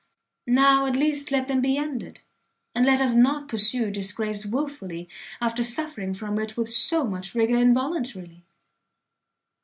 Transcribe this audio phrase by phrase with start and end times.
[0.47, 2.21] Now, at least, let them be ended,
[2.73, 5.07] and let us not pursue disgrace wilfully,
[5.39, 8.43] after suffering from it with so much rigour involuntarily."